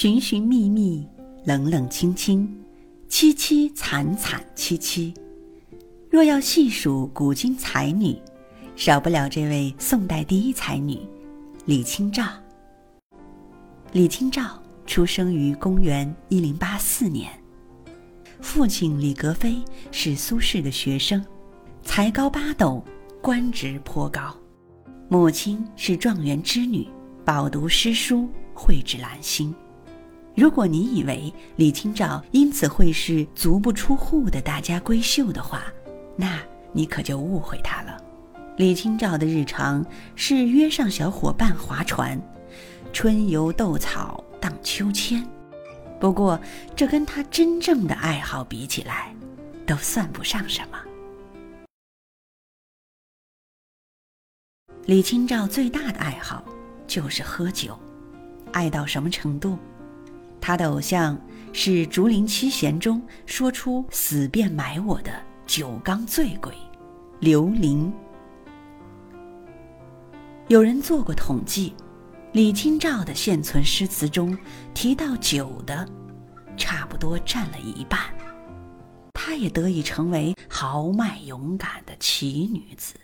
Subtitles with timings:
[0.00, 1.04] 寻寻觅觅，
[1.44, 2.48] 冷冷清清，
[3.10, 5.12] 凄凄惨惨戚戚。
[6.08, 8.16] 若要细数古今才女，
[8.76, 11.00] 少不了这位宋代第一才女
[11.64, 12.24] 李清照。
[13.90, 17.32] 李清照出生于公元一零八四年，
[18.40, 19.56] 父亲李格非
[19.90, 21.26] 是苏轼的学生，
[21.82, 22.84] 才高八斗，
[23.20, 24.32] 官职颇高；
[25.08, 26.86] 母亲是状元之女，
[27.24, 29.52] 饱读诗书，蕙质兰心。
[30.38, 35.64] 如果你以为李清照因此会是足不出户的大家闺秀的话，
[36.14, 36.38] 那
[36.72, 38.00] 你可就误会她了。
[38.56, 39.84] 李清照的日常
[40.14, 42.16] 是约上小伙伴划船，
[42.92, 45.26] 春游斗草，荡秋千。
[45.98, 46.40] 不过，
[46.76, 49.12] 这跟她真正的爱好比起来，
[49.66, 50.78] 都算不上什么。
[54.84, 56.44] 李清照最大的爱好
[56.86, 57.76] 就是喝酒，
[58.52, 59.58] 爱到什么程度？
[60.40, 61.18] 他的偶像
[61.52, 65.12] 是竹林七贤中说出“死便埋我”的
[65.46, 66.52] 酒缸醉鬼
[67.20, 67.92] 刘伶。
[70.48, 71.74] 有人做过统计，
[72.32, 74.36] 李清照的现存诗词中
[74.72, 75.86] 提到酒的，
[76.56, 78.00] 差不多占了一半。
[79.12, 82.94] 她也得以成为豪迈勇敢的奇女子。